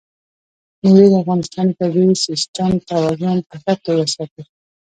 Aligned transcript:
مېوې 0.81 1.07
د 1.11 1.15
افغانستان 1.23 1.65
د 1.69 1.73
طبعي 1.79 2.09
سیسټم 2.25 2.71
توازن 2.89 3.37
په 3.47 3.55
ښه 3.61 3.73
توګه 3.85 4.05
ساتي. 4.15 4.41